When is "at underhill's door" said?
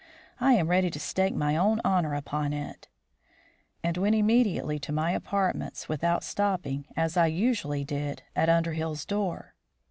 8.35-9.53